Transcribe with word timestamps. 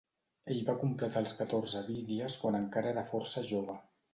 Ell 0.53 0.61
va 0.69 0.75
completar 0.83 1.21
els 1.25 1.35
catorze 1.43 1.83
Vidyas 1.91 2.41
quan 2.45 2.61
encara 2.63 2.93
era 2.97 3.07
força 3.13 3.49
jove. 3.53 3.79